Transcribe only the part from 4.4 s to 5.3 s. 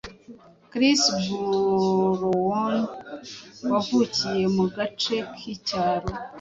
mu gace